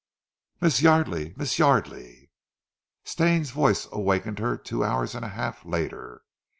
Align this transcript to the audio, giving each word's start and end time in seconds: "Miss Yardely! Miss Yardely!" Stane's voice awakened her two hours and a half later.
"Miss 0.61 0.81
Yardely! 0.81 1.35
Miss 1.37 1.59
Yardely!" 1.59 2.31
Stane's 3.05 3.51
voice 3.51 3.87
awakened 3.91 4.39
her 4.39 4.57
two 4.57 4.83
hours 4.83 5.13
and 5.13 5.23
a 5.23 5.27
half 5.29 5.63
later. 5.63 6.23